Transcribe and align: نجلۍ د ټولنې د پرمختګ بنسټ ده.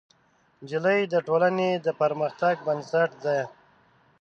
نجلۍ 0.61 1.01
د 1.13 1.15
ټولنې 1.27 1.69
د 1.85 1.87
پرمختګ 2.01 2.55
بنسټ 2.67 3.11
ده. 3.23 3.37